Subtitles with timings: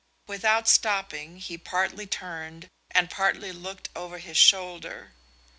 [0.25, 5.13] Without stopping he partly turned and partly looked over his shoulder.